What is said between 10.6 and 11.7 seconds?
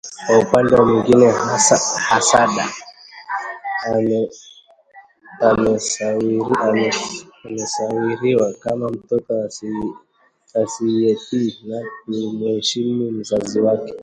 asiyetii